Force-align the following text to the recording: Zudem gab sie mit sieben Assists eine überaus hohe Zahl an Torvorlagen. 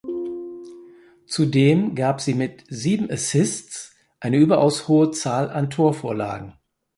Zudem 1.27 1.93
gab 1.93 2.21
sie 2.21 2.33
mit 2.33 2.63
sieben 2.67 3.11
Assists 3.11 3.95
eine 4.19 4.37
überaus 4.37 4.87
hohe 4.87 5.11
Zahl 5.11 5.51
an 5.51 5.69
Torvorlagen. 5.69 6.55